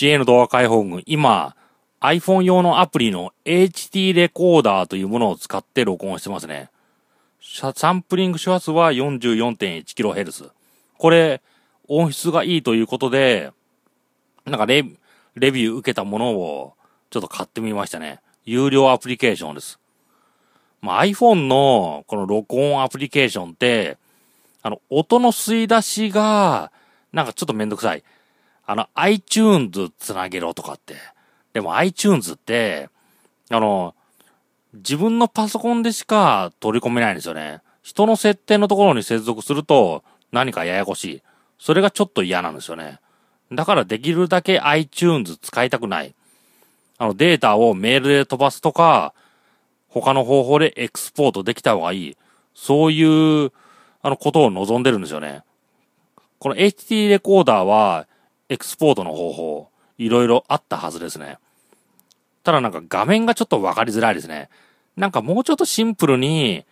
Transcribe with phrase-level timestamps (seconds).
[0.00, 1.54] JA の動画解放軍、今、
[2.00, 6.70] iPhone 用のアプリの HT レコーダーというものを使って録音してますね。
[7.42, 10.52] サンプリング周波数は 44.1kHz。
[10.96, 11.42] これ、
[11.86, 13.52] 音質がいいということで、
[14.46, 14.86] なんかレ
[15.34, 16.72] レビュー受けたものを
[17.10, 18.20] ちょっと買ってみましたね。
[18.46, 19.78] 有料アプリケーションです。
[20.80, 23.98] まあ、iPhone のこの録音アプリケーションって、
[24.62, 26.72] あの、音の吸い出しが、
[27.12, 28.02] なんかちょっとめんどくさい。
[28.70, 30.94] あの、iTunes つなげろとかって。
[31.54, 32.88] でも iTunes って、
[33.50, 33.96] あの、
[34.74, 37.62] 自分のパソコンでしか取り込めないんですよね。
[37.82, 41.22] 人の設定のところに接続すると何かややこしい。
[41.58, 43.00] それがちょっと嫌なんですよね。
[43.50, 46.14] だからできるだけ iTunes 使いたくない。
[46.98, 49.14] あのデータをメールで飛ばすとか、
[49.88, 52.16] 他の方法でエクスポートできた方がいい。
[52.54, 53.02] そうい
[53.46, 53.50] う、
[54.00, 55.42] あのことを望んでるんですよね。
[56.38, 58.06] この HT レコーダーは、
[58.50, 61.38] エクスポートの方法、いろいろあったはずですね。
[62.42, 64.50] ただなんか画面がちょっとわかりづらいですね。
[64.96, 66.66] なんかもうちょっとシンプルに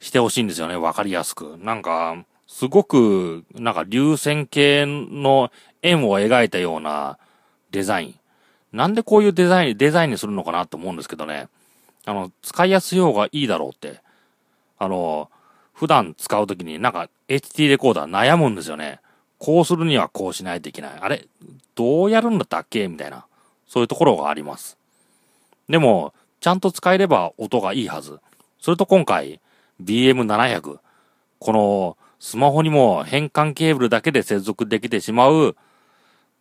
[0.00, 0.76] してほしいんですよね。
[0.76, 1.58] わかりやすく。
[1.58, 7.18] なんか、すごく、なんか流線形の円を描いたような
[7.70, 8.14] デザイン。
[8.72, 11.48] なんでこういうデザイン、デザインにするのかなと思うんですけどね。
[12.06, 14.00] あの、使いやすい方がいいだろうって。
[14.78, 15.30] あの、
[15.74, 19.00] 普段使うときになんか HT レコーダー悩むんですよね。
[19.40, 20.92] こうするにはこうしないといけない。
[21.00, 21.26] あれ？
[21.74, 22.86] どうやるんだったっけ？
[22.86, 23.24] みたいな。
[23.66, 24.76] そういうところがあります。
[25.68, 28.20] でも、ちゃんと使えれば音がいいはず。
[28.60, 29.40] それと今回、
[29.82, 30.78] BM700。
[31.38, 35.56] この、スマホにも変換ケーブルだけで接続できてしまう、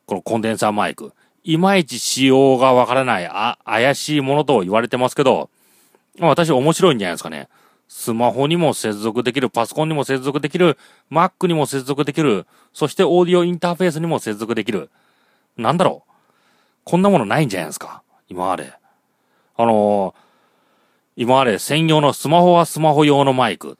[0.06, 1.14] このコンデンサーマイク。
[1.46, 5.50] いまいち仕様がわからない、あ、怪しいものと言われてますけど、
[6.20, 7.48] 私面白いんじゃないですかね。
[7.90, 10.78] スマホにも接続できる、パソコンにも接続できる、
[11.12, 14.92] Mac にも接続できる、そしてオーディオインターフェースにも接続できる。
[15.58, 16.12] なんだろう？
[16.86, 18.04] こんなものないんじゃないですか？
[18.30, 18.72] 今まで。
[19.58, 23.78] あのー、今まで専用のスマホはスマホ用のマイク。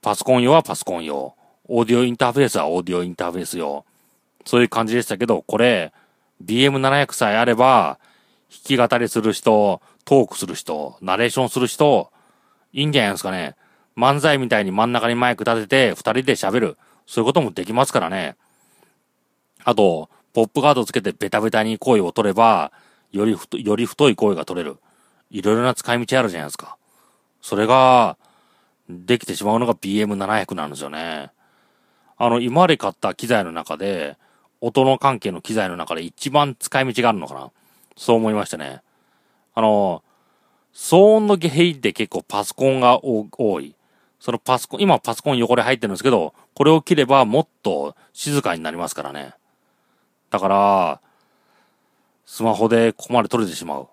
[0.00, 1.34] パソコン用はパソコン用。
[1.66, 3.84] オーディオインターフェースはオーディオインターフェース用。
[4.44, 5.92] そういう感じでしたけど、これ、
[6.44, 7.98] BM700 さえあれば、
[8.50, 12.11] 弾き語りする人、トークする人、ナレーションする人、
[12.72, 13.56] いいんじゃないですかね。
[13.96, 16.78] 漫才みたいに真ん中にマイク立てて、二人で喋る。
[17.06, 18.36] そういうこともできますからね。
[19.64, 22.72] あと、ポップガードつけてベタベタに声を取れば、
[23.10, 24.78] より太、より太い声が取れる。
[25.30, 26.76] いろいろな使い道あるじゃないですか。
[27.40, 28.16] それが、
[28.88, 31.30] できてしまうのが BM700 なんですよね。
[32.16, 34.16] あの、今まで買った機材の中で、
[34.60, 37.50] 音の関係の機材の中で一番使い道があるのかな
[37.96, 38.80] そう思いましたね。
[39.54, 40.02] あの、
[40.74, 43.74] 騒音の原因って結構パソコンが多い。
[44.18, 49.34] そのパソコン、今パソコン汚れ入ってるんですけど、これを切ればもっと静かになりますからね。
[50.30, 51.00] だから、
[52.24, 53.88] スマホでここまで撮れてしまう。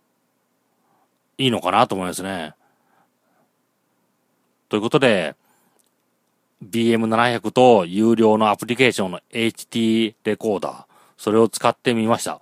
[1.37, 2.53] いいのかなと思いますね。
[4.69, 5.35] ということで、
[6.63, 10.85] BM700 と有料のアプリケーションの HT レコーダー、
[11.17, 12.41] それを使ってみました。